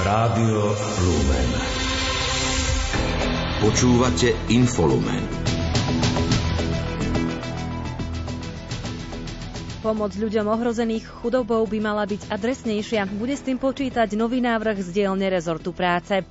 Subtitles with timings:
[0.00, 0.72] Rádio
[1.04, 1.50] Lumen.
[3.60, 5.20] Počúvate Infolumen.
[9.84, 13.12] Pomoc ľuďom ohrozených chudobou by mala byť adresnejšia.
[13.12, 16.24] Bude s tým počítať nový návrh z dielne rezortu práce.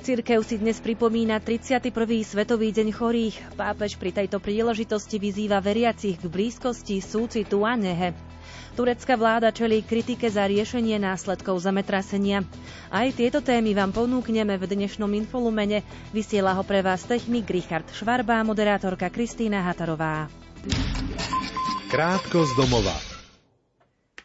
[0.00, 1.92] Cirkev si dnes pripomína 31.
[2.24, 3.36] Svetový deň chorých.
[3.60, 8.31] Pápež pri tejto príležitosti vyzýva veriacich k blízkosti, súcitu a nehe.
[8.72, 12.42] Turecká vláda čelí kritike za riešenie následkov zametrasenia.
[12.88, 15.84] Aj tieto témy vám ponúkneme v dnešnom infolumene.
[16.10, 20.32] Vysiela ho pre vás technik Richard Švarba, moderátorka Kristýna Hatarová.
[21.92, 23.11] Krátko z domova.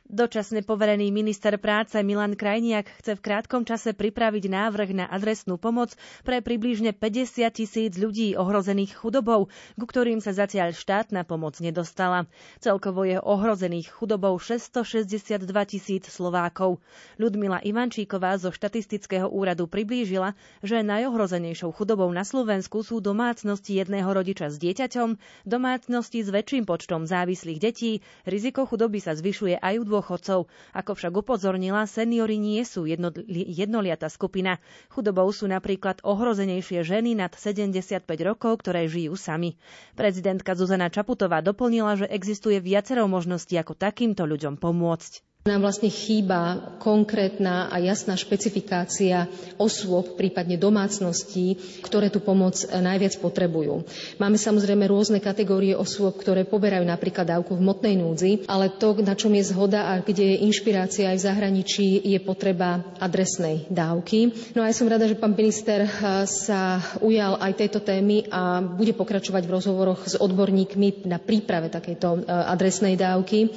[0.07, 5.99] Dočasne poverený minister práce Milan Krajniak chce v krátkom čase pripraviť návrh na adresnú pomoc
[6.23, 12.23] pre približne 50 tisíc ľudí ohrozených chudobou, ku ktorým sa zatiaľ štátna pomoc nedostala.
[12.63, 16.79] Celkovo je ohrozených chudobou 662 tisíc Slovákov.
[17.19, 24.47] Ľudmila Ivančíková zo štatistického úradu priblížila, že najohrozenejšou chudobou na Slovensku sú domácnosti jedného rodiča
[24.47, 30.45] s dieťaťom, domácnosti s väčším počtom závislých detí, riziko chudoby sa zvyšuje aj u dôchodcov.
[30.77, 34.61] Ako však upozornila, seniory nie sú jedno, jednoliatá skupina.
[34.93, 39.57] Chudobou sú napríklad ohrozenejšie ženy nad 75 rokov, ktoré žijú sami.
[39.97, 45.26] Prezidentka Zuzana Čaputová doplnila, že existuje viacero možností, ako takýmto ľuďom pomôcť.
[45.47, 51.55] Nám vlastne chýba konkrétna a jasná špecifikácia osôb, prípadne domácností,
[51.87, 53.87] ktoré tú pomoc najviac potrebujú.
[54.19, 59.15] Máme samozrejme rôzne kategórie osôb, ktoré poberajú napríklad dávku v motnej núdzi, ale to, na
[59.15, 64.51] čom je zhoda a kde je inšpirácia aj v zahraničí, je potreba adresnej dávky.
[64.51, 65.87] No a ja som rada, že pán minister
[66.27, 72.27] sa ujal aj tejto témy a bude pokračovať v rozhovoroch s odborníkmi na príprave takejto
[72.27, 73.47] adresnej dávky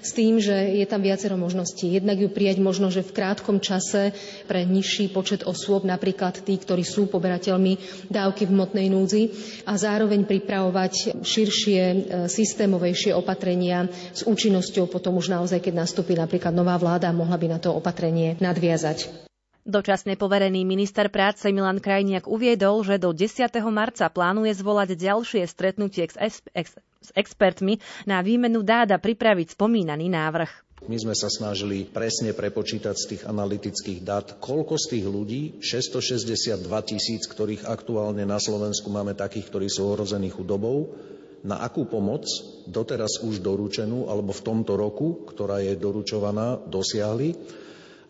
[0.00, 1.88] s tým, že je tam viacero možností.
[1.96, 4.12] Jednak ju prijať možno, že v krátkom čase
[4.44, 9.32] pre nižší počet osôb, napríklad tí, ktorí sú poberateľmi dávky v motnej núdzi
[9.64, 11.96] a zároveň pripravovať širšie, e,
[12.28, 17.58] systémovejšie opatrenia s účinnosťou potom už naozaj, keď nastúpi napríklad nová vláda, mohla by na
[17.58, 19.30] to opatrenie nadviazať.
[19.60, 23.44] Dočasne poverený minister práce Milan Krajniak uviedol, že do 10.
[23.68, 27.76] marca plánuje zvolať ďalšie stretnutie s expertmi
[28.08, 30.50] na výmenu dáda pripraviť spomínaný návrh.
[30.88, 36.56] My sme sa snažili presne prepočítať z tých analytických dát, koľko z tých ľudí, 662
[36.88, 40.96] tisíc, ktorých aktuálne na Slovensku máme takých, ktorí sú ohrození chudobou,
[41.44, 42.24] na akú pomoc
[42.64, 47.36] doteraz už doručenú, alebo v tomto roku, ktorá je doručovaná, dosiahli.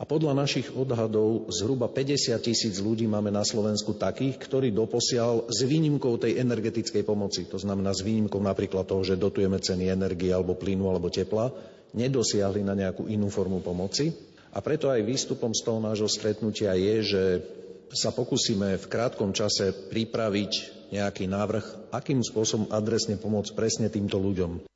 [0.00, 5.60] A podľa našich odhadov zhruba 50 tisíc ľudí máme na Slovensku takých, ktorí doposiaľ s
[5.66, 10.56] výnimkou tej energetickej pomoci, to znamená s výnimkou napríklad toho, že dotujeme ceny energie alebo
[10.56, 11.52] plynu alebo tepla,
[11.95, 14.12] nedosiahli na nejakú inú formu pomoci.
[14.51, 17.23] A preto aj výstupom z toho nášho stretnutia je, že
[17.95, 20.53] sa pokúsime v krátkom čase pripraviť
[20.91, 24.67] nejaký návrh, akým spôsobom adresne pomôcť presne týmto ľuďom.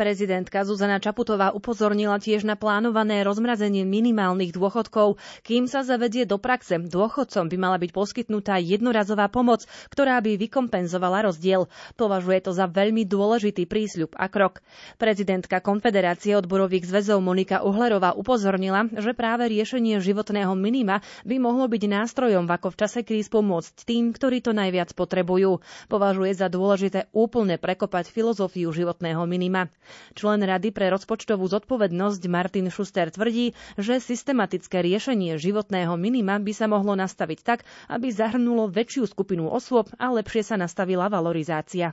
[0.00, 5.20] Prezidentka Zuzana Čaputová upozornila tiež na plánované rozmrazenie minimálnych dôchodkov.
[5.44, 11.28] Kým sa zavedie do praxe, dôchodcom by mala byť poskytnutá jednorazová pomoc, ktorá by vykompenzovala
[11.28, 11.68] rozdiel.
[12.00, 14.64] Považuje to za veľmi dôležitý prísľub a krok.
[14.96, 21.82] Prezidentka Konfederácie odborových zväzov Monika Uhlerová upozornila, že práve riešenie životného minima by mohlo byť
[21.84, 25.60] nástrojom, ako v čase kríz pomôcť tým, ktorí to najviac potrebujú.
[25.92, 29.68] Považuje za dôležité úplne prekopať filozofiu životného minima.
[30.14, 36.66] Člen Rady pre rozpočtovú zodpovednosť Martin Schuster tvrdí, že systematické riešenie životného minima by sa
[36.66, 41.92] mohlo nastaviť tak, aby zahrnulo väčšiu skupinu osôb a lepšie sa nastavila valorizácia.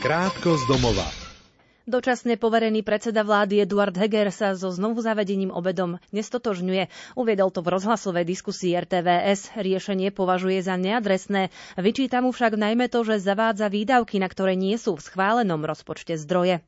[0.00, 1.19] Krátko z domova.
[1.90, 6.86] Dočasne poverený predseda vlády Eduard Heger sa so znovu zavedením obedom nestotožňuje.
[7.18, 9.58] Uviedol to v rozhlasovej diskusii RTVS.
[9.58, 11.50] Riešenie považuje za neadresné.
[11.74, 16.14] Vyčíta mu však najmä to, že zavádza výdavky, na ktoré nie sú v schválenom rozpočte
[16.14, 16.62] zdroje.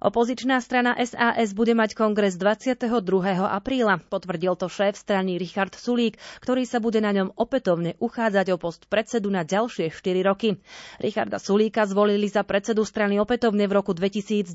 [0.00, 2.88] Opozičná strana SAS bude mať kongres 22.
[3.36, 4.00] apríla.
[4.08, 8.88] Potvrdil to šéf strany Richard Sulík, ktorý sa bude na ňom opätovne uchádzať o post
[8.88, 10.56] predsedu na ďalšie 4 roky.
[11.04, 14.48] Richarda Sulíka zvolili za predsedu strany opätovne v roku 2019.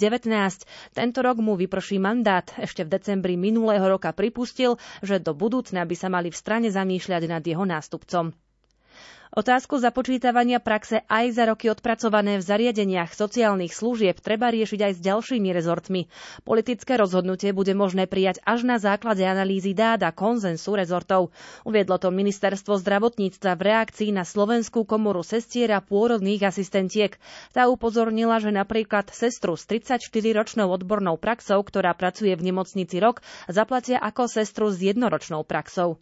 [0.98, 2.50] Tento rok mu vyprší mandát.
[2.58, 7.22] Ešte v decembri minulého roka pripustil, že do budúcna by sa mali v strane zamýšľať
[7.30, 8.34] nad jeho nástupcom.
[9.34, 15.00] Otázku započítavania praxe aj za roky odpracované v zariadeniach sociálnych služieb treba riešiť aj s
[15.02, 16.06] ďalšími rezortmi.
[16.46, 21.34] Politické rozhodnutie bude možné prijať až na základe analýzy dát a konzensu rezortov.
[21.66, 27.18] Uviedlo to ministerstvo zdravotníctva v reakcii na Slovenskú komoru sestier a pôrodných asistentiek.
[27.50, 33.98] Tá upozornila, že napríklad sestru s 34-ročnou odbornou praxou, ktorá pracuje v nemocnici rok, zaplatia
[33.98, 35.98] ako sestru s jednoročnou praxou.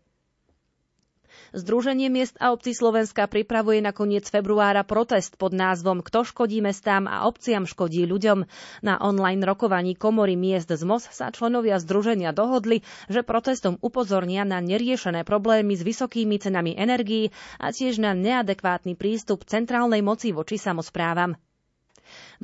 [1.54, 7.06] Združenie miest a obcí Slovenska pripravuje na koniec februára protest pod názvom Kto škodí mestám
[7.06, 8.50] a obciam škodí ľuďom.
[8.82, 14.66] Na online rokovaní komory miest z MOS sa členovia združenia dohodli, že protestom upozornia na
[14.66, 17.30] neriešené problémy s vysokými cenami energií
[17.62, 21.38] a tiež na neadekvátny prístup centrálnej moci voči samozprávam.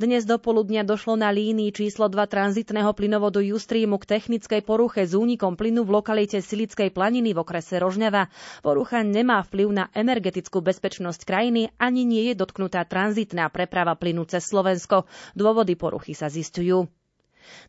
[0.00, 5.12] Dnes do poludnia došlo na línii číslo 2 tranzitného plynovodu Justrímu k technickej poruche s
[5.12, 8.32] únikom plynu v lokalite Silickej planiny v okrese Rožňava.
[8.64, 14.48] Porucha nemá vplyv na energetickú bezpečnosť krajiny ani nie je dotknutá tranzitná preprava plynu cez
[14.48, 15.04] Slovensko.
[15.36, 16.88] Dôvody poruchy sa zistujú.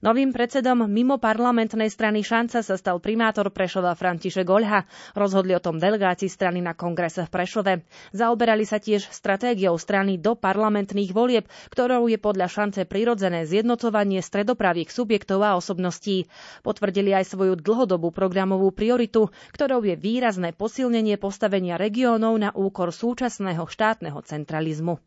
[0.02, 4.86] Novým predsedom mimo parlamentnej strany Šanca sa stal primátor Prešova František Oľha.
[5.14, 7.74] Rozhodli o tom delegáti strany na kongrese v Prešove.
[8.12, 14.90] Zaoberali sa tiež stratégiou strany do parlamentných volieb, ktorou je podľa Šance prirodzené zjednocovanie stredopravých
[14.90, 16.28] subjektov a osobností.
[16.62, 23.64] Potvrdili aj svoju dlhodobú programovú prioritu, ktorou je výrazné posilnenie postavenia regiónov na úkor súčasného
[23.66, 25.00] štátneho centralizmu.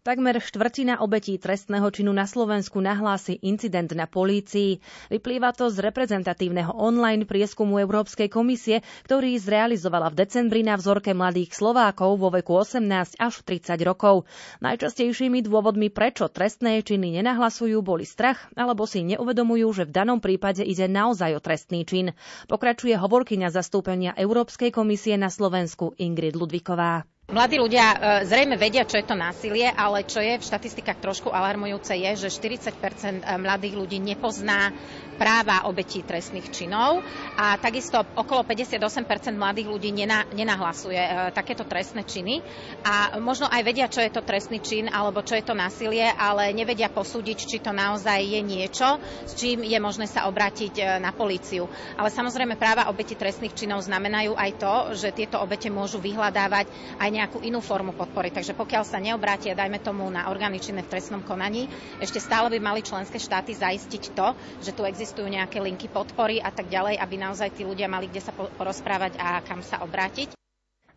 [0.00, 4.80] Takmer štvrtina obetí trestného činu na Slovensku nahlási incident na polícii.
[5.12, 11.52] Vyplýva to z reprezentatívneho online prieskumu Európskej komisie, ktorý zrealizovala v decembri na vzorke mladých
[11.52, 14.24] Slovákov vo veku 18 až 30 rokov.
[14.64, 20.64] Najčastejšími dôvodmi, prečo trestné činy nenahlasujú, boli strach alebo si neuvedomujú, že v danom prípade
[20.64, 22.16] ide naozaj o trestný čin.
[22.48, 27.04] Pokračuje hovorkyňa zastúpenia Európskej komisie na Slovensku Ingrid Ludviková.
[27.30, 27.96] Mladí ľudia e,
[28.26, 32.42] zrejme vedia, čo je to násilie, ale čo je v štatistikách trošku alarmujúce je, že
[32.42, 34.74] 40 e, mladých ľudí nepozná
[35.14, 37.04] práva obetí trestných činov
[37.36, 39.94] a takisto okolo 58% mladých ľudí
[40.34, 42.42] nenahlasuje e, takéto trestné činy
[42.82, 46.50] a možno aj vedia, čo je to trestný čin alebo čo je to násilie, ale
[46.50, 48.98] nevedia posúdiť, či to naozaj je niečo,
[49.28, 51.70] s čím je možné sa obrátiť na políciu.
[51.94, 56.66] Ale samozrejme práva obetí trestných činov znamenajú aj to, že tieto obete môžu vyhľadávať
[56.96, 58.32] aj nejakú inú formu podpory.
[58.32, 61.68] Takže pokiaľ sa neobrátia, dajme tomu, na orgány činné v trestnom konaní,
[62.00, 64.32] ešte stále by mali členské štáty zaistiť to,
[64.64, 68.24] že tu existujú nejaké linky podpory a tak ďalej, aby naozaj tí ľudia mali kde
[68.24, 70.39] sa porozprávať a kam sa obrátiť.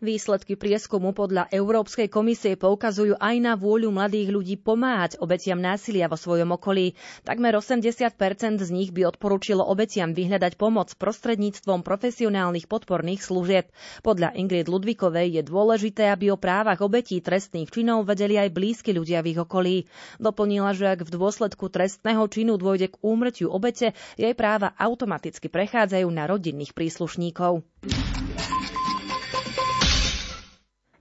[0.02, 6.18] Výsledky prieskumu podľa Európskej komisie poukazujú aj na vôľu mladých ľudí pomáhať obetiam násilia vo
[6.18, 6.98] svojom okolí.
[7.22, 8.10] Takmer 80%
[8.58, 13.70] z nich by odporúčilo obetiam vyhľadať pomoc prostredníctvom profesionálnych podporných služieb.
[14.02, 19.22] Podľa Ingrid Ludvikovej je dôležité, aby o právach obetí trestných činov vedeli aj blízky ľudia
[19.22, 19.76] v ich okolí.
[20.18, 26.08] Doplnila, že ak v dôsledku trestného činu dôjde k úmrtiu obete, jej práva automaticky prechádzajú
[26.10, 27.62] na rodinných príslušníkov.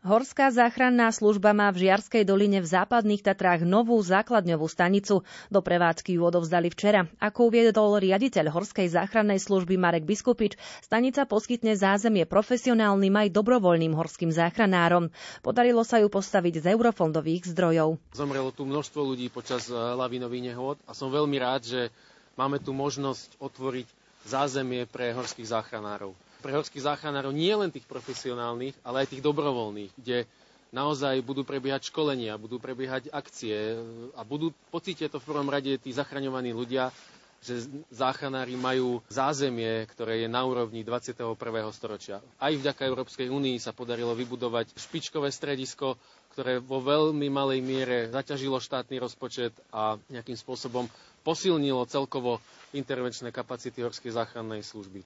[0.03, 5.23] Horská záchranná služba má v Žiarskej doline v západných Tatrách novú základňovú stanicu.
[5.47, 7.07] Do prevádzky ju odovzdali včera.
[7.23, 14.27] Ako uviedol riaditeľ Horskej záchrannej služby Marek Biskupič, stanica poskytne zázemie profesionálnym aj dobrovoľným horským
[14.27, 15.07] záchranárom.
[15.39, 17.95] Podarilo sa ju postaviť z eurofondových zdrojov.
[18.11, 21.81] Zomrelo tu množstvo ľudí počas eh, lavinových nehôd a som veľmi rád, že
[22.35, 23.87] máme tu možnosť otvoriť
[24.27, 26.11] zázemie pre horských záchranárov
[26.43, 30.27] pre horských záchranárov nie len tých profesionálnych, ale aj tých dobrovoľných, kde
[30.69, 33.79] naozaj budú prebiehať školenia, budú prebiehať akcie
[34.11, 36.91] a budú pocítiť to v prvom rade tí zachraňovaní ľudia,
[37.39, 37.59] že
[37.91, 41.27] záchranári majú zázemie, ktoré je na úrovni 21.
[41.71, 42.23] storočia.
[42.39, 45.99] Aj vďaka Európskej únii sa podarilo vybudovať špičkové stredisko,
[46.31, 50.87] ktoré vo veľmi malej miere zaťažilo štátny rozpočet a nejakým spôsobom
[51.21, 52.39] posilnilo celkovo
[52.71, 55.03] intervenčné kapacity Horskej záchrannej služby.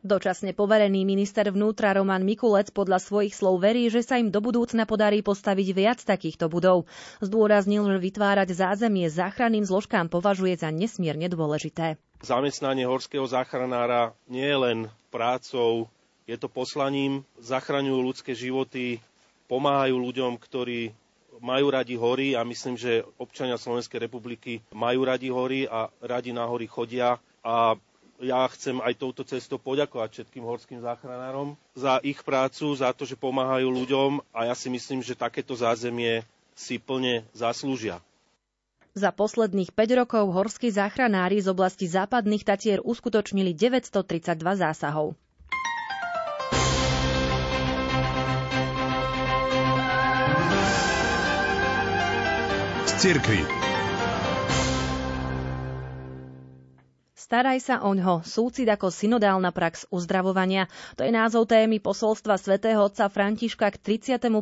[0.00, 4.88] Dočasne poverený minister vnútra Roman Mikulec podľa svojich slov verí, že sa im do budúcna
[4.88, 6.88] podarí postaviť viac takýchto budov.
[7.20, 12.00] Zdôraznil, že vytvárať zázemie záchranným zložkám považuje za nesmierne dôležité.
[12.24, 14.78] Zamestnanie horského záchranára nie je len
[15.12, 15.92] prácou,
[16.24, 19.04] je to poslaním, zachraňujú ľudské životy,
[19.52, 20.96] pomáhajú ľuďom, ktorí
[21.44, 26.48] majú radi hory a myslím, že občania Slovenskej republiky majú radi hory a radi na
[26.48, 27.76] hory chodia a
[28.20, 33.16] ja chcem aj touto cestou poďakovať všetkým horským záchranárom za ich prácu, za to, že
[33.16, 36.22] pomáhajú ľuďom a ja si myslím, že takéto zázemie
[36.52, 38.04] si plne zaslúžia.
[38.92, 45.14] Za posledných 5 rokov horskí záchranári z oblasti západných Tatier uskutočnili 932 zásahov.
[53.00, 53.59] Z.
[57.20, 60.72] Staraj sa oňho, súcit ako synodálna prax uzdravovania.
[60.96, 64.32] To je názov témy posolstva svätého otca Františka k 31.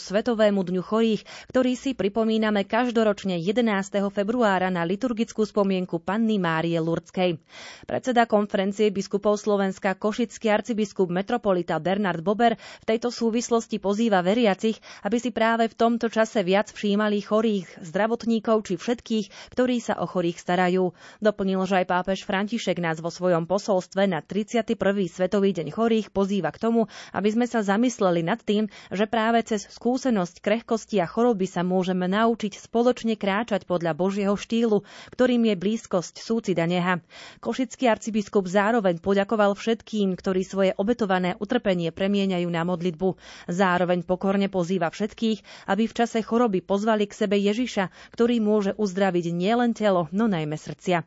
[0.00, 4.08] Svetovému dňu chorých, ktorý si pripomíname každoročne 11.
[4.08, 7.36] februára na liturgickú spomienku Panny Márie Lurdskej.
[7.84, 15.20] Predseda konferencie biskupov Slovenska Košický arcibiskup metropolita Bernard Bober v tejto súvislosti pozýva veriacich, aby
[15.20, 20.40] si práve v tomto čase viac všímali chorých, zdravotníkov či všetkých, ktorí sa o chorých
[20.40, 20.96] starajú.
[21.20, 24.78] Doplnil, že aj pápež František nás vo svojom posolstve na 31.
[25.10, 29.66] Svetový deň chorých pozýva k tomu, aby sme sa zamysleli nad tým, že práve cez
[29.66, 36.22] skúsenosť krehkosti a choroby sa môžeme naučiť spoločne kráčať podľa Božieho štýlu, ktorým je blízkosť
[36.22, 37.02] súcida neha.
[37.42, 43.18] Košický arcibiskup zároveň poďakoval všetkým, ktorí svoje obetované utrpenie premieňajú na modlitbu.
[43.50, 49.34] Zároveň pokorne pozýva všetkých, aby v čase choroby pozvali k sebe Ježiša, ktorý môže uzdraviť
[49.34, 51.02] nielen telo, no najmä srdcia.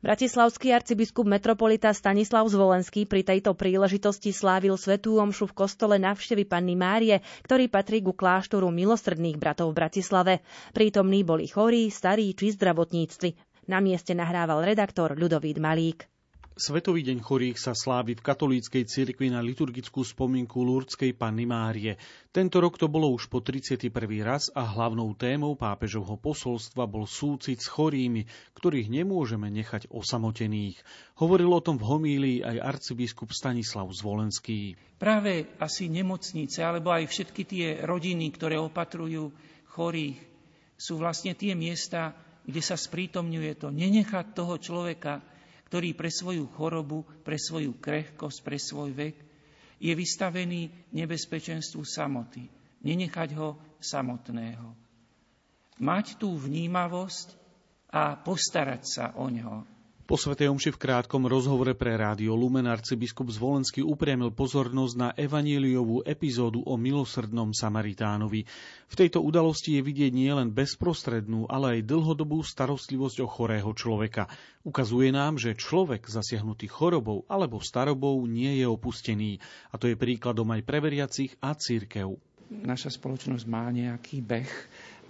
[0.00, 6.74] Bratislavský arcibiskup metropolita Stanislav Zvolenský pri tejto príležitosti slávil svetú omšu v kostole navštevy Panny
[6.74, 10.34] Márie, ktorý patrí ku kláštoru milosrdných bratov v Bratislave.
[10.72, 13.30] Prítomní boli chorí, starí či zdravotníctvi.
[13.66, 16.15] Na mieste nahrával redaktor Ľudovít Malík.
[16.56, 22.00] Svetový deň chorých sa slávi v katolíckej cirkvi na liturgickú spomienku Lurdskej Panny Márie.
[22.32, 23.92] Tento rok to bolo už po 31.
[24.24, 28.24] raz a hlavnou témou pápežovho posolstva bol súcit s chorými,
[28.56, 30.80] ktorých nemôžeme nechať osamotených.
[31.20, 34.80] Hovoril o tom v homílii aj arcibiskup Stanislav Zvolenský.
[34.96, 39.28] Práve asi nemocnice, alebo aj všetky tie rodiny, ktoré opatrujú
[39.76, 40.16] chorých,
[40.72, 42.16] sú vlastne tie miesta,
[42.48, 45.35] kde sa sprítomňuje to nenechať toho človeka
[45.66, 49.16] ktorý pre svoju chorobu, pre svoju krehkosť, pre svoj vek
[49.82, 52.46] je vystavený nebezpečenstvu samoty.
[52.86, 54.72] Nenechať ho samotného.
[55.82, 57.34] Mať tú vnímavosť
[57.92, 59.75] a postarať sa o ňo.
[60.06, 66.06] Po Svetej Omši v krátkom rozhovore pre rádio Lumen arcibiskup Zvolenský upriamil pozornosť na evaníliovú
[66.06, 68.46] epizódu o milosrdnom Samaritánovi.
[68.86, 74.30] V tejto udalosti je vidieť nielen bezprostrednú, ale aj dlhodobú starostlivosť o chorého človeka.
[74.62, 79.42] Ukazuje nám, že človek zasiahnutý chorobou alebo starobou nie je opustený.
[79.74, 82.14] A to je príkladom aj pre veriacich a církev.
[82.46, 84.52] Naša spoločnosť má nejaký beh,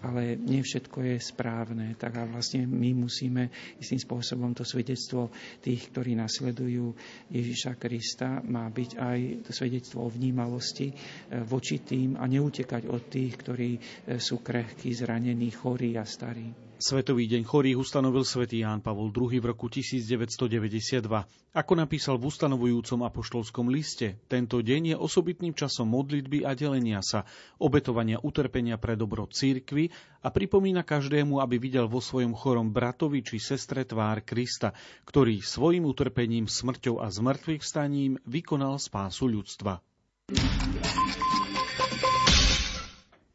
[0.06, 1.98] ale nie všetko je správne.
[1.98, 3.50] Tak a vlastne my musíme
[3.82, 6.94] istým spôsobom to svedectvo tých, ktorí nasledujú
[7.34, 13.02] Ježiša Krista, má byť aj to svedectvo o vnímavosti eh, voči tým a neutekať od
[13.10, 13.80] tých, ktorí eh,
[14.22, 16.66] sú krehkí, zranení, chorí a starí.
[16.76, 21.08] Svetový deň chorých ustanovil svätý Ján Pavol II v roku 1992.
[21.56, 27.24] Ako napísal v ustanovujúcom apoštolskom liste, tento deň je osobitným časom modlitby a delenia sa,
[27.56, 29.88] obetovania utrpenia pre dobro církvy
[30.20, 34.76] a pripomína každému, aby videl vo svojom chorom bratovi či sestre tvár Krista,
[35.08, 39.80] ktorý svojim utrpením, smrťou a zmrtvých vstaním vykonal spásu ľudstva.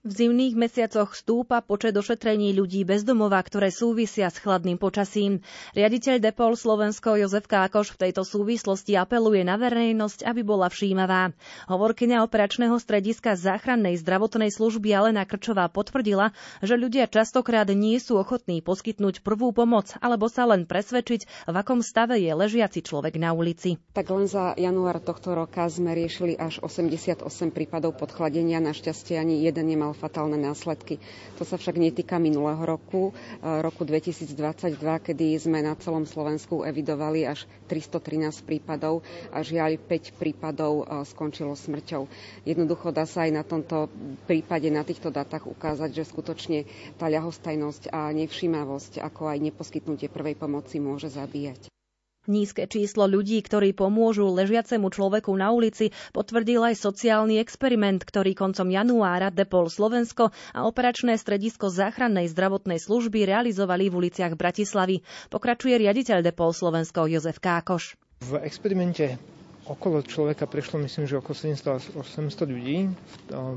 [0.01, 5.45] V zimných mesiacoch stúpa počet ošetrení ľudí bez domova, ktoré súvisia s chladným počasím.
[5.77, 11.37] Riaditeľ Depol Slovensko Jozef Kákoš v tejto súvislosti apeluje na verejnosť, aby bola všímavá.
[11.69, 16.33] Hovorkyňa operačného strediska záchrannej zdravotnej služby Alena Krčová potvrdila,
[16.65, 21.85] že ľudia častokrát nie sú ochotní poskytnúť prvú pomoc alebo sa len presvedčiť, v akom
[21.85, 23.77] stave je ležiaci človek na ulici.
[23.93, 27.21] Tak len za január tohto roka sme riešili až 88
[27.53, 28.57] prípadov podchladenia.
[28.57, 31.03] Našťastie ani jeden nemal mal fatálne následky.
[31.35, 33.13] To sa však netýka minulého roku, e,
[33.59, 39.03] roku 2022, kedy sme na celom Slovensku evidovali až 313 prípadov
[39.35, 42.07] a žiaľ 5 prípadov e, skončilo smrťou.
[42.47, 43.91] Jednoducho dá sa aj na tomto
[44.31, 46.63] prípade, na týchto datách ukázať, že skutočne
[46.95, 51.80] tá ľahostajnosť a nevšímavosť, ako aj neposkytnutie prvej pomoci môže zabíjať.
[52.29, 58.69] Nízke číslo ľudí, ktorí pomôžu ležiacemu človeku na ulici, potvrdil aj sociálny experiment, ktorý koncom
[58.69, 65.01] januára Depol Slovensko a operačné stredisko záchrannej zdravotnej služby realizovali v uliciach Bratislavy.
[65.33, 67.97] Pokračuje riaditeľ Depol Slovensko Jozef Kákoš.
[68.21, 69.17] V experimente
[69.65, 72.77] okolo človeka prešlo myslím, že okolo 700 800 ľudí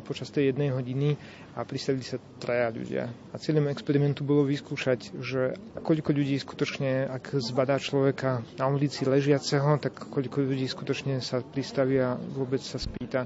[0.05, 1.17] počas tej jednej hodiny
[1.55, 3.09] a pristavili sa traja ľudia.
[3.31, 9.79] A cieľom experimentu bolo vyskúšať, že koľko ľudí skutočne, ak zbadá človeka na ulici ležiaceho,
[9.79, 13.25] tak koľko ľudí skutočne sa pristaví a vôbec sa spýta,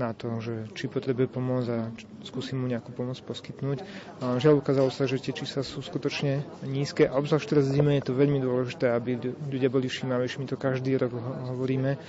[0.00, 1.92] na to, že či potrebuje pomoc a
[2.24, 3.84] skúsim mu nejakú pomoc poskytnúť.
[4.24, 8.08] A žiaľ ukázalo sa, že tie čísla sú skutočne nízke a obzvlášť teraz zime je
[8.08, 9.20] to veľmi dôležité, aby
[9.52, 10.40] ľudia boli všímavejší.
[10.40, 11.12] My to každý rok
[11.52, 12.00] hovoríme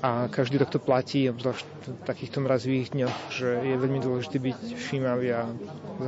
[0.00, 4.58] a každý rok to platí, obzvlášť v takýchto mrazivých dňoch, že je veľmi dôležité byť
[4.76, 5.48] všímavý a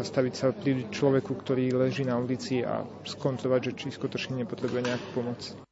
[0.00, 5.08] zastaviť sa pri človeku, ktorý leží na ulici a skontrolovať, že či skutočne nepotrebuje nejakú
[5.12, 5.67] pomoc.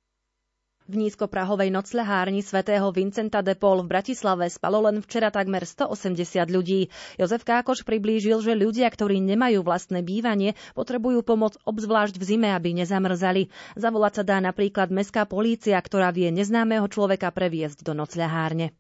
[0.87, 6.95] V nízkoprahovej noclehárni svätého Vincenta de Paul v Bratislave spalo len včera takmer 180 ľudí.
[7.19, 12.79] Jozef Kákoš priblížil, že ľudia, ktorí nemajú vlastné bývanie, potrebujú pomoc obzvlášť v zime, aby
[12.79, 13.51] nezamrzali.
[13.75, 18.71] Zavolať sa dá napríklad mestská polícia, ktorá vie neznámeho človeka previesť do nocľahárne.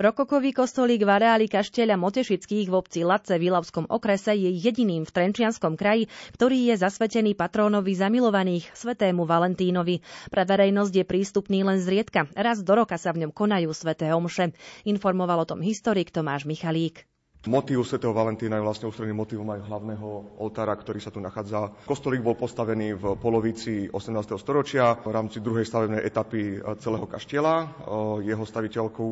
[0.00, 5.12] Rokokový kostolík v areáli kaštieľa Motešických v obci Lace v Ilavskom okrese je jediným v
[5.12, 6.08] Trenčianskom kraji,
[6.40, 10.00] ktorý je zasvetený patrónovi zamilovaných, svetému Valentínovi.
[10.32, 12.32] Pre verejnosť je prístupný len zriedka.
[12.32, 14.56] Raz do roka sa v ňom konajú sveté omše.
[14.88, 17.04] Informoval o tom historik Tomáš Michalík.
[17.44, 21.76] Motív svätého Valentína je vlastne ústredný motív aj hlavného oltára, ktorý sa tu nachádza.
[21.84, 24.16] Kostolík bol postavený v polovici 18.
[24.40, 27.84] storočia v rámci druhej stavebnej etapy celého kaštieľa.
[28.24, 29.10] Jeho staviteľkou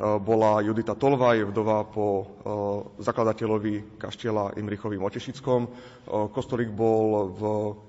[0.00, 2.26] bola Judita Tolvaj, vdova po eh,
[3.04, 5.60] zakladateľovi kaštieľa Imrichovi Motešickom.
[5.62, 5.70] Eh,
[6.32, 7.42] kostolík bol v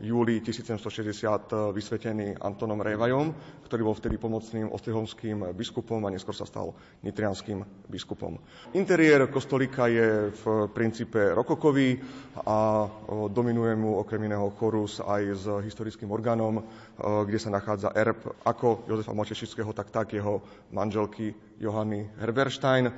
[0.03, 3.31] júli 1760 vysvetený Antonom Révajom,
[3.65, 8.35] ktorý bol vtedy pomocným ostrihomským biskupom a neskôr sa stal nitrianským biskupom.
[8.75, 10.43] Interiér kostolíka je v
[10.75, 11.97] princípe rokokový
[12.43, 12.85] a
[13.31, 16.61] dominuje mu okrem iného chorus aj s historickým orgánom,
[16.99, 22.93] kde sa nachádza erb ako Jozefa Motešického, tak tak jeho manželky Johany Herberstein.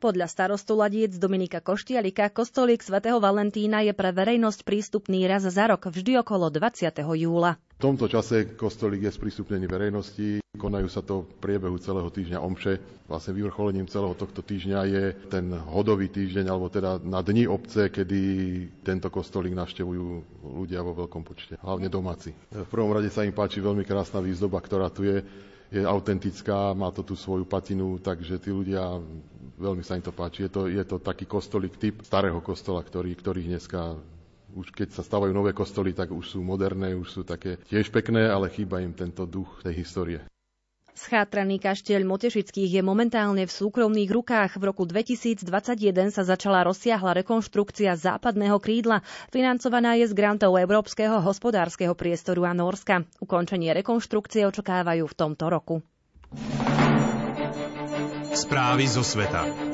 [0.00, 5.92] Podľa starostu Ladiec Dominika Koštialika kostolík svätého Valentína je pre verejnosť prístupný raz za rok,
[5.92, 6.88] vždy okolo 20.
[7.20, 7.60] júla.
[7.76, 12.80] V tomto čase kostolík je sprístupnený verejnosti, konajú sa to v priebehu celého týždňa omše.
[13.12, 18.20] Vlastne vyvrcholením celého tohto týždňa je ten hodový týždeň, alebo teda na dni obce, kedy
[18.80, 20.04] tento kostolík navštevujú
[20.64, 22.32] ľudia vo veľkom počte, hlavne domáci.
[22.48, 25.20] V prvom rade sa im páči veľmi krásna výzdoba, ktorá tu je
[25.70, 28.98] je autentická, má to tú svoju patinu, takže tí ľudia,
[29.56, 30.46] veľmi sa im to páči.
[30.46, 33.94] Je to, je to taký kostolík typ starého kostola, ktorý, ktorý dneska
[34.50, 38.26] už keď sa stavajú nové kostoly, tak už sú moderné, už sú také tiež pekné,
[38.26, 40.18] ale chýba im tento duch tej histórie.
[40.92, 44.58] Schátraný kaštieľ Motešických je momentálne v súkromných rukách.
[44.58, 45.46] V roku 2021
[46.10, 49.00] sa začala rozsiahla rekonštrukcia západného krídla.
[49.28, 53.06] Financovaná je z grantov Európskeho hospodárskeho priestoru a Norska.
[53.18, 55.74] Ukončenie rekonštrukcie očakávajú v tomto roku.
[58.30, 59.69] Správy zo sveta.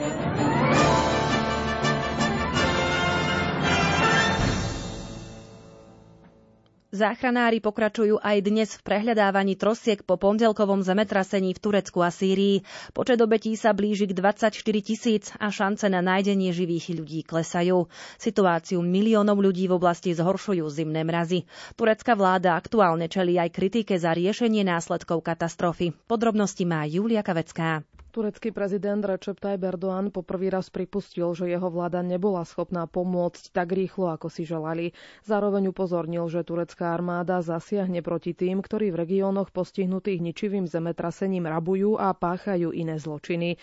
[6.96, 12.64] Záchranári pokračujú aj dnes v prehľadávaní trosiek po pondelkovom zemetrasení v Turecku a Sýrii.
[12.96, 17.92] Počet obetí sa blíži k 24 tisíc a šance na nájdenie živých ľudí klesajú.
[18.16, 21.44] Situáciu miliónov ľudí v oblasti zhoršujú zimné mrazy.
[21.76, 25.92] Turecká vláda aktuálne čelí aj kritike za riešenie následkov katastrofy.
[26.08, 27.84] Podrobnosti má Julia Kavecká.
[28.16, 33.76] Turecký prezident Recep Tayyip Erdoğan poprvý raz pripustil, že jeho vláda nebola schopná pomôcť tak
[33.76, 34.96] rýchlo, ako si želali.
[35.28, 42.00] Zároveň upozornil, že turecká armáda zasiahne proti tým, ktorí v regiónoch postihnutých ničivým zemetrasením rabujú
[42.00, 43.60] a páchajú iné zločiny.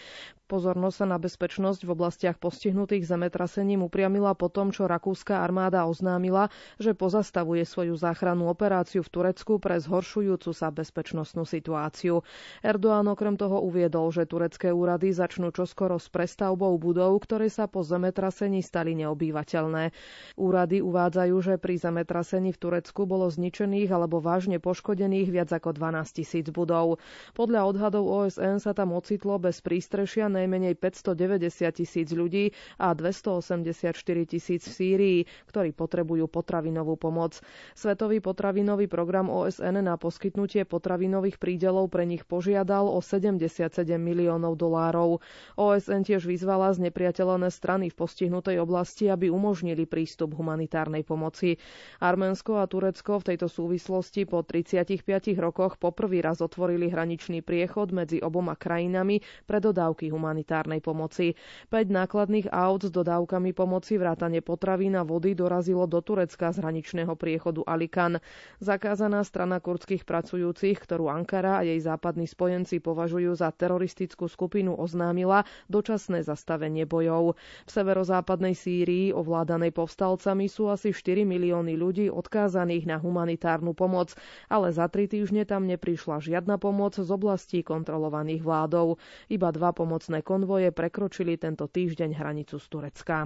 [0.53, 6.53] Pozornosť sa na bezpečnosť v oblastiach postihnutých zemetrasením upriamila po tom, čo rakúska armáda oznámila,
[6.77, 12.21] že pozastavuje svoju záchrannú operáciu v Turecku pre zhoršujúcu sa bezpečnostnú situáciu.
[12.61, 17.79] Erdoğan okrem toho uviedol, že turecké úrady začnú čoskoro s prestavbou budov, ktoré sa po
[17.79, 19.95] zemetrasení stali neobývateľné.
[20.36, 26.19] Úrady uvádzajú, že pri zemetrasení v Turecku bolo zničených alebo vážne poškodených viac ako 12
[26.19, 26.99] tisíc budov.
[27.39, 32.51] Podľa odhadov OSN sa tam ocitlo bez prístrešia najmenej 590 tisíc ľudí
[32.84, 33.95] a 284
[34.27, 37.39] tisíc v Sýrii, ktorí potrebujú potravinovú pomoc.
[37.79, 45.22] Svetový potravinový program OSN na poskytnutie potravinových prídelov pre nich požiadal o 77 miliónov dolárov.
[45.54, 51.62] OSN tiež vyzvala znepriateľené strany v postihnutej oblasti, aby umožnili prístup humanitárnej pomoci.
[52.00, 58.24] Arménsko a Turecko v tejto súvislosti po 35 rokoch poprvý raz otvorili hraničný priechod medzi
[58.24, 61.38] oboma krajinami pre dodávky humanitárnej pomoci.
[61.69, 67.13] 5 nákladných aut s dodávkami pomoci vrátane potravín a vody dorazilo do Turecka z hraničného
[67.19, 68.17] priechodu Alikan.
[68.63, 74.75] Zakázaná strana kurdských pracujúcich, ktorú Ankara a jej západní spojenci považujú za teroristickú vojenskú skupinu
[74.75, 77.36] oznámila dočasné zastavenie bojov.
[77.67, 84.15] V severozápadnej Sýrii, ovládanej povstalcami, sú asi 4 milióny ľudí odkázaných na humanitárnu pomoc,
[84.47, 88.95] ale za tri týždne tam neprišla žiadna pomoc z oblastí kontrolovaných vládou.
[89.27, 93.17] Iba dva pomocné konvoje prekročili tento týždeň hranicu z Turecka.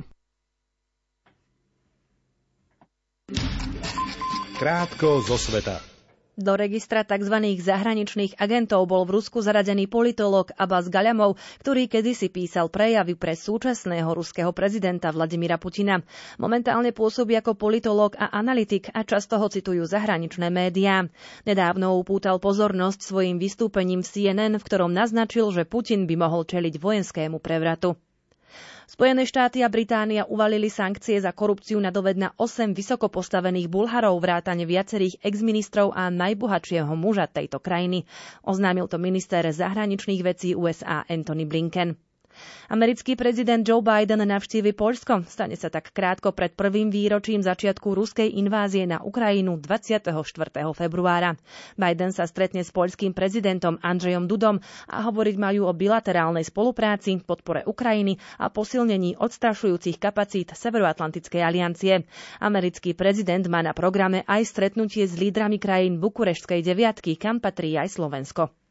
[4.57, 5.96] Krátko zo sveta.
[6.37, 7.33] Do registra tzv.
[7.57, 14.05] zahraničných agentov bol v Rusku zaradený politolog Abbas Gaľamov, ktorý kedysi písal prejavy pre súčasného
[14.13, 16.05] ruského prezidenta Vladimira Putina.
[16.37, 21.09] Momentálne pôsobí ako politolog a analytik a často ho citujú zahraničné médiá.
[21.41, 26.77] Nedávno upútal pozornosť svojim vystúpením v CNN, v ktorom naznačil, že Putin by mohol čeliť
[26.77, 27.97] vojenskému prevratu.
[28.87, 34.15] Spojené štáty a Británia uvalili sankcie za korupciu na doved na 8 vysoko postavených Bulharov
[34.23, 38.07] vrátane viacerých exministrov a najbohatšieho muža tejto krajiny.
[38.47, 41.99] Oznámil to minister zahraničných vecí USA Anthony Blinken.
[42.67, 45.23] Americký prezident Joe Biden navštívi Poľsko.
[45.25, 50.11] Stane sa tak krátko pred prvým výročím začiatku ruskej invázie na Ukrajinu 24.
[50.75, 51.39] februára.
[51.79, 54.59] Biden sa stretne s poľským prezidentom Andrzejom Dudom
[54.91, 62.03] a hovoriť majú o bilaterálnej spolupráci, podpore Ukrajiny a posilnení odstrašujúcich kapacít Severoatlantickej aliancie.
[62.43, 67.95] Americký prezident má na programe aj stretnutie s lídrami krajín Bukureštskej deviatky, kam patrí aj
[67.95, 68.66] Slovensko.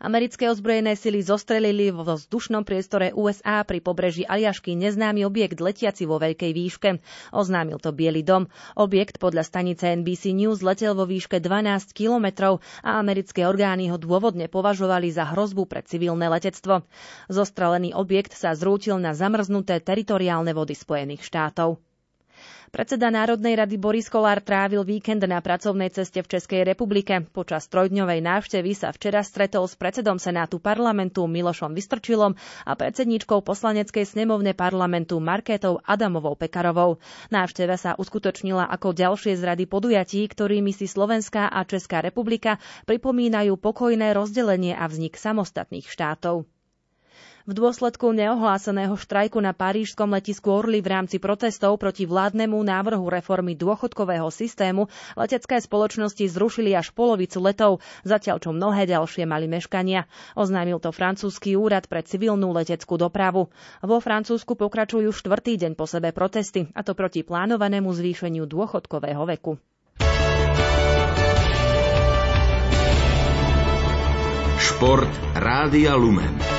[0.00, 6.20] Americké ozbrojené sily zostrelili vo vzdušnom priestore USA pri pobreží Aliašky neznámy objekt letiaci vo
[6.20, 6.88] veľkej výške.
[7.32, 8.48] Oznámil to Biely dom.
[8.76, 14.46] Objekt podľa stanice NBC News letel vo výške 12 kilometrov a americké orgány ho dôvodne
[14.46, 16.84] považovali za hrozbu pre civilné letectvo.
[17.32, 21.80] Zostrelený objekt sa zrútil na zamrznuté teritoriálne vody Spojených štátov.
[22.76, 27.24] Predseda Národnej rady Boris Kolár trávil víkend na pracovnej ceste v Českej republike.
[27.24, 32.36] Počas trojdňovej návštevy sa včera stretol s predsedom Senátu parlamentu Milošom Vystrčilom
[32.68, 37.00] a predsedníčkou poslaneckej snemovne parlamentu Markétou Adamovou Pekarovou.
[37.32, 43.56] Návšteva sa uskutočnila ako ďalšie z rady podujatí, ktorými si Slovenská a Česká republika pripomínajú
[43.56, 46.44] pokojné rozdelenie a vznik samostatných štátov.
[47.46, 53.54] V dôsledku neohláseného štrajku na parížskom letisku Orly v rámci protestov proti vládnemu návrhu reformy
[53.54, 60.10] dôchodkového systému letecké spoločnosti zrušili až polovicu letov, zatiaľ čo mnohé ďalšie mali meškania.
[60.34, 63.46] Oznámil to francúzsky úrad pre civilnú leteckú dopravu.
[63.78, 69.54] Vo Francúzsku pokračujú štvrtý deň po sebe protesty, a to proti plánovanému zvýšeniu dôchodkového veku.
[74.58, 76.55] Šport Rádia Lumen.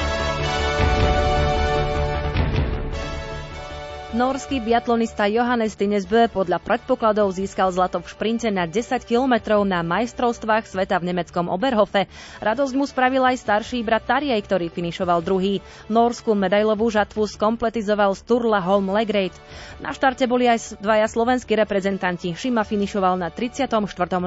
[4.17, 10.65] Norský biatlonista Johannes Tinesbø podľa predpokladov získal zlato v šprinte na 10 kilometrov na majstrovstvách
[10.65, 12.09] sveta v nemeckom Oberhofe.
[12.41, 15.61] Radosť mu spravil aj starší brat Tarjej, ktorý finišoval druhý.
[15.85, 19.37] Norskú medailovú žatvu skompletizoval Sturla Holm Legreit.
[19.85, 22.33] Na štarte boli aj dvaja slovenskí reprezentanti.
[22.33, 23.69] Šima finišoval na 34.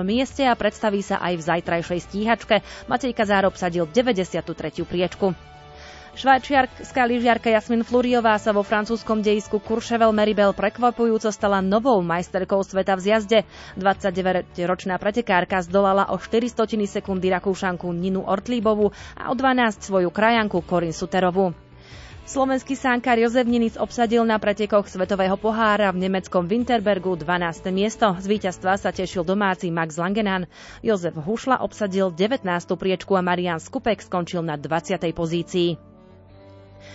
[0.07, 2.63] mieste a predstaví sa aj v zajtrajšej stíhačke.
[2.87, 4.39] Matej Kazár obsadil 93.
[4.87, 5.35] priečku.
[6.11, 12.99] Švajčiarska lyžiarka Jasmin Fluriová sa vo francúzskom dejisku Courchevel Meribel prekvapujúco stala novou majsterkou sveta
[12.99, 13.39] v zjazde.
[13.79, 20.91] 29-ročná pretekárka zdolala o 400 sekundy Rakúšanku Ninu Ortlíbovú a o 12 svoju krajanku Korin
[20.91, 21.55] Suterovú.
[22.27, 27.71] Slovenský sánkar Jozef Ninic obsadil na pretekoch Svetového pohára v nemeckom Winterbergu 12.
[27.71, 28.19] miesto.
[28.19, 30.51] Z víťazstva sa tešil domáci Max Langenan.
[30.83, 32.47] Jozef Hušla obsadil 19.
[32.75, 35.03] priečku a Marian Skupek skončil na 20.
[35.11, 35.90] pozícii.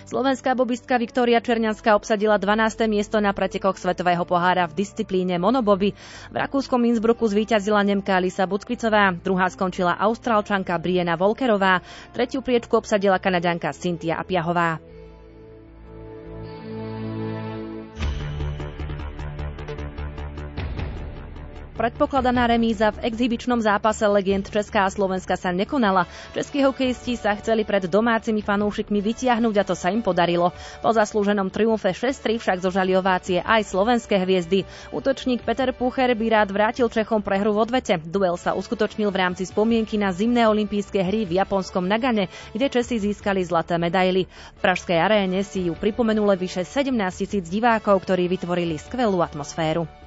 [0.04, 2.84] Slovenská bobistka Viktória Černianská obsadila 12.
[2.84, 5.96] miesto na pretekoch Svetového pohára v disciplíne monoboby.
[6.28, 11.80] V rakúskom Innsbrucku zvíťazila Nemka Lisa Buckvicová, druhá skončila Austrálčanka Briena Volkerová,
[12.12, 14.95] tretiu priečku obsadila Kanaďanka Cynthia Apiahová.
[21.76, 26.08] Predpokladaná remíza v exhibičnom zápase legend Česká a Slovenska sa nekonala.
[26.32, 30.56] Českí hokejisti sa chceli pred domácimi fanúšikmi vytiahnuť a to sa im podarilo.
[30.80, 34.64] Po zaslúženom triumfe 6-3 však zožali ovácie aj slovenské hviezdy.
[34.88, 38.00] Útočník Peter Pucher by rád vrátil Čechom prehru v odvete.
[38.00, 42.96] Duel sa uskutočnil v rámci spomienky na zimné olympijské hry v japonskom Nagane, kde Česi
[42.96, 44.24] získali zlaté medaily.
[44.56, 46.88] V Pražskej aréne si ju pripomenuli vyše 17
[47.20, 50.05] tisíc divákov, ktorí vytvorili skvelú atmosféru.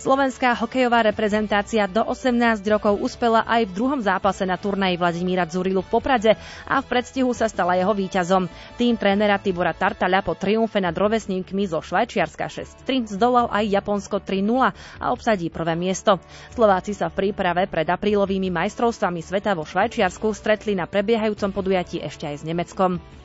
[0.00, 5.84] Slovenská hokejová reprezentácia do 18 rokov uspela aj v druhom zápase na turnaji Vladimíra Zurilu
[5.84, 8.48] v Poprade a v predstihu sa stala jeho víťazom.
[8.80, 14.72] Tým trénera Tibora Tartaľa po triumfe nad rovesníkmi zo Švajčiarska 6-3 zdolal aj Japonsko 3-0
[14.72, 16.16] a obsadí prvé miesto.
[16.56, 22.24] Slováci sa v príprave pred aprílovými majstrovstvami sveta vo Švajčiarsku stretli na prebiehajúcom podujatí ešte
[22.24, 23.20] aj s Nemeckom.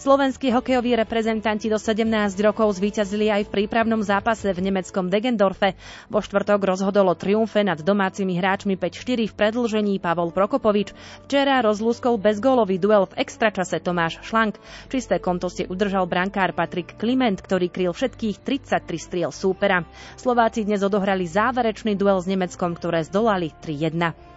[0.00, 2.08] Slovenskí hokejoví reprezentanti do 17
[2.40, 5.76] rokov zvíťazili aj v prípravnom zápase v nemeckom Degendorfe.
[6.08, 10.96] Vo štvrtok rozhodolo triumfe nad domácimi hráčmi 5-4 v predlžení Pavol Prokopovič.
[11.28, 14.56] Včera rozlúskol bezgólový duel v extračase Tomáš Šlank.
[14.88, 19.84] Čisté konto si udržal brankár Patrik Kliment, ktorý kryl všetkých 33 striel súpera.
[20.16, 24.29] Slováci dnes odohrali záverečný duel s Nemeckom, ktoré zdolali 3-1.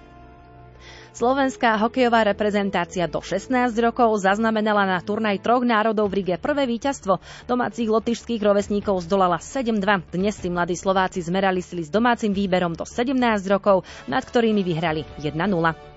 [1.13, 7.21] Slovenská hokejová reprezentácia do 16 rokov zaznamenala na turnaj troch národov v Rige prvé víťazstvo.
[7.45, 10.10] Domácich lotyšských rovesníkov zdolala 7-2.
[10.10, 13.13] Dnes si mladí Slováci zmerali sily s domácim výberom do 17
[13.45, 15.92] rokov, nad ktorými vyhrali 1-0.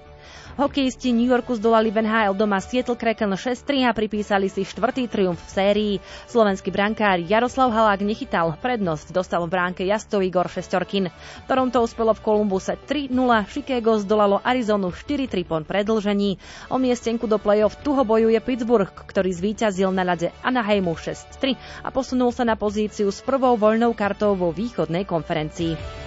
[0.57, 5.37] Hokejisti New Yorku zdolali v NHL doma Seattle Kraken 6-3 a pripísali si štvrtý triumf
[5.37, 5.95] v sérii.
[6.33, 11.13] Slovenský brankár Jaroslav Halák nechytal, prednosť dostal v bránke Jastov Igor Šestorkin.
[11.45, 13.13] Toronto uspelo v Kolumbuse 3-0,
[13.53, 16.41] Chicago zdolalo Arizonu 4-3 po predlžení.
[16.73, 21.53] O miestenku do play-off tuho bojuje Pittsburgh, ktorý zvíťazil na ľade Anaheimu 6-3
[21.85, 26.06] a posunul sa na pozíciu s prvou voľnou kartou vo východnej konferencii.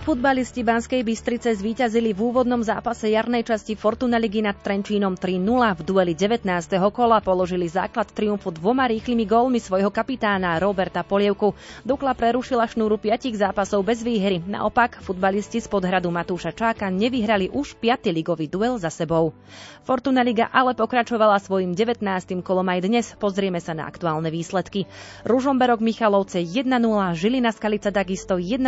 [0.00, 5.44] Futbalisti Banskej Bystrice zvíťazili v úvodnom zápase jarnej časti Fortuna ligy nad Trenčínom 3-0.
[5.76, 6.40] V dueli 19.
[6.88, 11.52] kola položili základ triumfu dvoma rýchlymi gólmi svojho kapitána Roberta Polievku.
[11.84, 14.40] Dukla prerušila šnúru piatich zápasov bez výhry.
[14.40, 18.08] Naopak, futbalisti z podhradu Matúša Čáka nevyhrali už 5.
[18.08, 19.36] ligový duel za sebou.
[19.84, 22.00] Fortuna liga ale pokračovala svojim 19.
[22.40, 23.06] kolom aj dnes.
[23.20, 24.88] Pozrieme sa na aktuálne výsledky.
[25.28, 26.72] Ružomberok Michalovce 1-0,
[27.20, 28.64] Žilina Skalica takisto 1-0,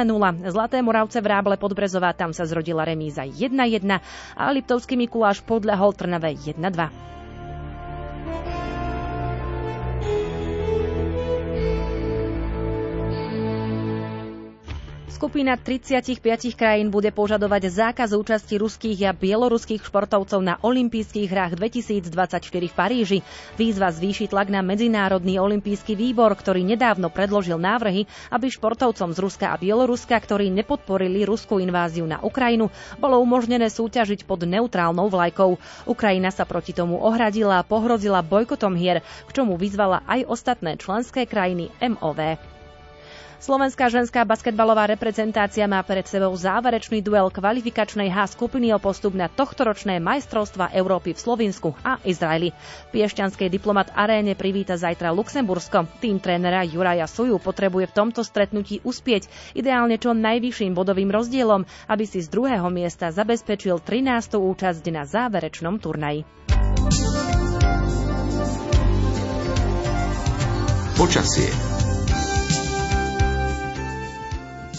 [0.53, 3.87] Zlaté Moravce Vráble Podbrezová, tam sa zrodila remíza 1-1
[4.35, 6.59] a Liptovský Mikuláš podľahol Trnave 1-2.
[15.23, 16.19] Skupina 35
[16.59, 23.19] krajín bude požadovať zákaz účasti ruských a bieloruských športovcov na olympijských hrách 2024 v Paríži.
[23.55, 29.55] Výzva zvýši tlak na Medzinárodný olympijský výbor, ktorý nedávno predložil návrhy, aby športovcom z Ruska
[29.55, 35.55] a Bieloruska, ktorí nepodporili ruskú inváziu na Ukrajinu, bolo umožnené súťažiť pod neutrálnou vlajkou.
[35.87, 41.31] Ukrajina sa proti tomu ohradila a pohrozila bojkotom hier, k čomu vyzvala aj ostatné členské
[41.31, 42.51] krajiny MOV.
[43.43, 49.27] Slovenská ženská basketbalová reprezentácia má pred sebou záverečný duel kvalifikačnej H skupiny o postup na
[49.27, 52.55] tohtoročné majstrovstva Európy v Slovinsku a Izraeli.
[52.95, 55.91] Piešťanskej diplomat aréne privíta zajtra Luxembursko.
[55.99, 59.27] Tým trénera Juraja Suju potrebuje v tomto stretnutí uspieť,
[59.59, 64.39] ideálne čo najvyšším bodovým rozdielom, aby si z druhého miesta zabezpečil 13.
[64.39, 66.23] účasť na záverečnom turnaji.
[70.95, 71.72] Počasie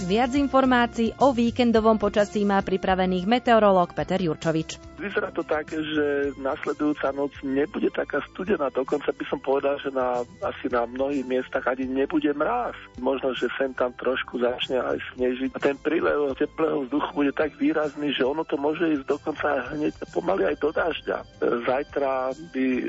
[0.04, 5.00] Viac informácií o víkendovom počasí má pripravených meteorológ Peter Jurčovič.
[5.00, 10.28] Vyzerá to tak, že nasledujúca noc nebude taká studená, dokonca by som povedal, že na,
[10.44, 12.76] asi na mnohých miestach ani nebude mráz.
[13.00, 15.56] Možno, že sem tam trošku začne aj snežiť.
[15.56, 19.96] A ten prílev teplého vzduchu bude tak výrazný, že ono to môže ísť dokonca hneď
[20.12, 21.18] pomaly aj do dažďa.
[21.64, 22.84] Zajtra by eh,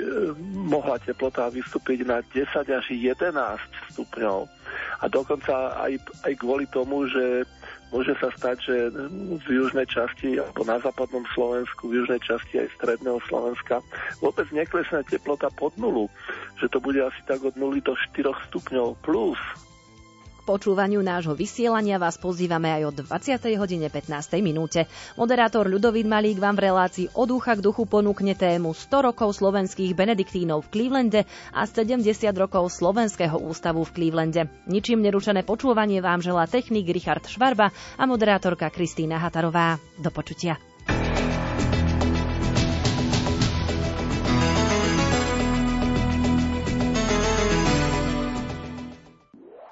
[0.51, 3.23] mohla teplota vystúpiť na 10 až 11
[3.95, 4.64] stupňov
[5.01, 7.49] a dokonca aj, aj kvôli tomu, že
[7.95, 8.77] môže sa stať, že
[9.47, 13.79] v južnej časti alebo na západnom Slovensku, v južnej časti aj stredného Slovenska
[14.19, 16.11] vôbec neklesne teplota pod nulu,
[16.59, 19.39] že to bude asi tak od 0 do 4 stupňov plus
[20.45, 23.41] počúvaniu nášho vysielania vás pozývame aj o 20.
[23.57, 24.45] hodine 15.
[24.45, 24.85] minúte.
[25.17, 29.97] Moderátor Ľudovít Malík vám v relácii od ducha k duchu ponúkne tému 100 rokov slovenských
[29.97, 32.05] benediktínov v Clevelande a 70
[32.37, 34.53] rokov Slovenského ústavu v Clevelande.
[34.69, 39.81] Ničím nerušené počúvanie vám želá technik Richard Švarba a moderátorka Kristýna Hatarová.
[39.97, 40.74] Do počutia.